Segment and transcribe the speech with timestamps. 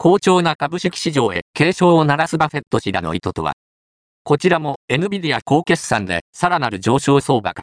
[0.00, 3.54] 好調な株式市場へ警鐘を鳴らすバフェット氏らの意図とは。
[4.22, 7.56] こちらも NVIDIA 高決算でさらなる上昇相場か。